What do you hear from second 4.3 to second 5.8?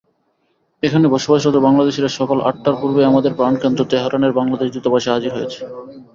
বাংলাদেশ দূতাবাসে হাজির হয়েছি।